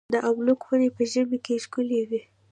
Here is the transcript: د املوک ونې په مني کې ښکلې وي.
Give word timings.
د 0.13 0.15
املوک 0.29 0.61
ونې 0.67 0.89
په 0.97 1.03
مني 1.19 1.37
کې 1.45 1.61
ښکلې 1.63 2.01
وي. 2.09 2.21